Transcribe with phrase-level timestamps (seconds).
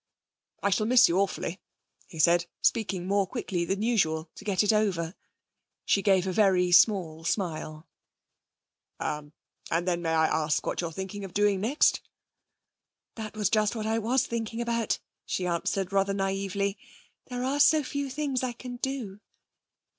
[0.63, 1.61] 'I shall miss you awfully,'
[2.07, 5.13] he said, speaking more quickly than usual to get it over.
[5.85, 7.87] She gave a very small smile.
[8.99, 9.31] 'Er
[9.69, 12.01] and then may I ask what you're thinking of doing next?'
[13.13, 16.77] 'That was just what I was thinking about,' she answered rather naïvely.
[17.27, 19.19] 'There are so few things I can do.'